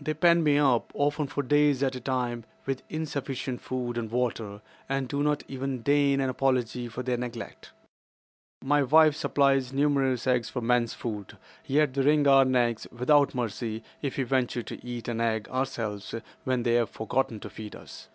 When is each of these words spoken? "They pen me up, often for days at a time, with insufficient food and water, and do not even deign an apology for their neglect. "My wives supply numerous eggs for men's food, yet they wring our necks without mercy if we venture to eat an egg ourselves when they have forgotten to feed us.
"They 0.00 0.14
pen 0.14 0.42
me 0.42 0.58
up, 0.58 0.90
often 0.96 1.28
for 1.28 1.44
days 1.44 1.80
at 1.80 1.94
a 1.94 2.00
time, 2.00 2.42
with 2.64 2.82
insufficient 2.88 3.60
food 3.60 3.96
and 3.96 4.10
water, 4.10 4.60
and 4.88 5.06
do 5.06 5.22
not 5.22 5.44
even 5.46 5.82
deign 5.82 6.18
an 6.20 6.28
apology 6.28 6.88
for 6.88 7.04
their 7.04 7.16
neglect. 7.16 7.70
"My 8.64 8.82
wives 8.82 9.18
supply 9.18 9.62
numerous 9.72 10.26
eggs 10.26 10.48
for 10.50 10.60
men's 10.60 10.92
food, 10.94 11.38
yet 11.66 11.94
they 11.94 12.02
wring 12.02 12.26
our 12.26 12.44
necks 12.44 12.88
without 12.90 13.32
mercy 13.32 13.84
if 14.02 14.16
we 14.18 14.24
venture 14.24 14.64
to 14.64 14.84
eat 14.84 15.06
an 15.06 15.20
egg 15.20 15.48
ourselves 15.50 16.16
when 16.42 16.64
they 16.64 16.74
have 16.74 16.90
forgotten 16.90 17.38
to 17.38 17.48
feed 17.48 17.76
us. 17.76 18.08